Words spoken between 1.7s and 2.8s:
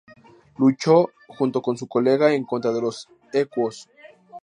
su colega, en contra